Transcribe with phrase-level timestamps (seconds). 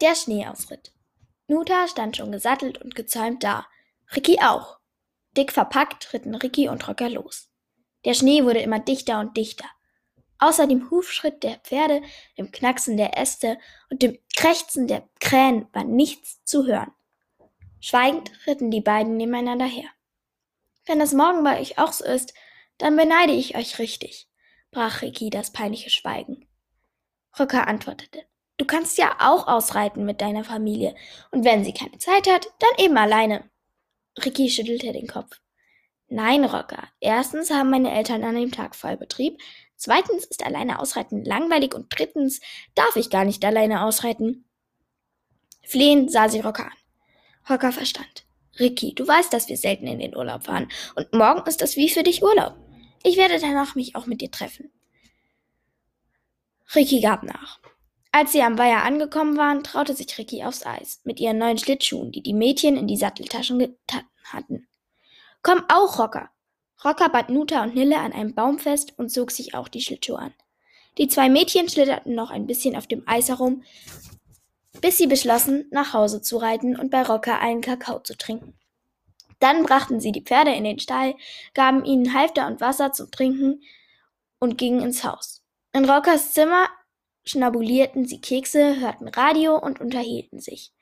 [0.00, 0.92] Der Schneeausritt.
[1.46, 3.66] Nuta stand schon gesattelt und gezäumt da.
[4.14, 4.78] Ricky auch.
[5.36, 7.50] Dick verpackt ritten Ricky und Rocker los.
[8.04, 9.66] Der Schnee wurde immer dichter und dichter.
[10.38, 12.02] Außer dem Hufschritt der Pferde,
[12.36, 16.92] dem Knacksen der Äste und dem Krächzen der Krähen war nichts zu hören.
[17.80, 19.88] Schweigend ritten die beiden nebeneinander her.
[20.86, 22.34] Wenn das morgen bei euch auch so ist,
[22.78, 24.28] dann beneide ich euch richtig,
[24.70, 26.48] brach Ricky das peinliche Schweigen.
[27.38, 28.24] Röcker antwortete,
[28.64, 30.94] du kannst ja auch ausreiten mit deiner Familie,
[31.30, 33.44] und wenn sie keine Zeit hat, dann eben alleine.
[34.24, 35.38] Ricky schüttelte den Kopf.
[36.08, 36.88] Nein, Rocker.
[37.00, 39.38] Erstens haben meine Eltern an dem Tag Vollbetrieb.
[39.76, 42.40] Zweitens ist alleine ausreiten langweilig und drittens
[42.74, 44.44] darf ich gar nicht alleine ausreiten.
[45.62, 47.50] Flehend sah sie Rocker an.
[47.50, 48.24] Rocker verstand.
[48.58, 51.90] Ricky, du weißt, dass wir selten in den Urlaub fahren und morgen ist das wie
[51.90, 52.54] für dich Urlaub.
[53.02, 54.70] Ich werde danach mich auch mit dir treffen.
[56.74, 57.60] Ricky gab nach.
[58.16, 62.12] Als sie am Weiher angekommen waren, traute sich Ricky aufs Eis mit ihren neuen Schlittschuhen,
[62.12, 64.68] die die Mädchen in die Satteltaschen getan hatten.
[65.42, 66.30] Komm auch, Rocker!
[66.84, 70.20] Rocker band Nuta und Nille an einem Baum fest und zog sich auch die Schlittschuhe
[70.20, 70.34] an.
[70.96, 73.64] Die zwei Mädchen schlitterten noch ein bisschen auf dem Eis herum,
[74.80, 78.54] bis sie beschlossen, nach Hause zu reiten und bei Rocker einen Kakao zu trinken.
[79.40, 81.16] Dann brachten sie die Pferde in den Stall,
[81.52, 83.64] gaben ihnen Halfter und Wasser zum Trinken
[84.38, 85.42] und gingen ins Haus.
[85.72, 86.68] In Rockers Zimmer
[87.24, 90.72] schnabulierten sie Kekse, hörten Radio und unterhielten sich.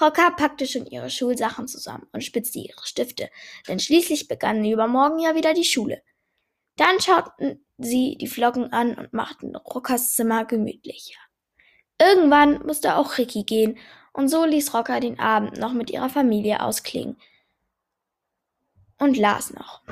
[0.00, 3.30] Rocker packte schon ihre Schulsachen zusammen und spitzte ihre Stifte,
[3.66, 6.02] denn schließlich begann übermorgen ja wieder die Schule.
[6.76, 11.18] Dann schauten sie die Flocken an und machten Rockers Zimmer gemütlicher.
[12.00, 13.78] Irgendwann musste auch Ricky gehen,
[14.12, 17.16] und so ließ Rocker den Abend noch mit ihrer Familie ausklingen
[18.98, 19.82] und las noch.